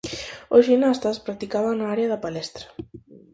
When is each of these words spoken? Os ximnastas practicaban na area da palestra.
Os 0.55 0.63
ximnastas 0.67 1.21
practicaban 1.25 1.75
na 1.77 1.87
area 1.93 2.11
da 2.11 2.23
palestra. 2.25 2.65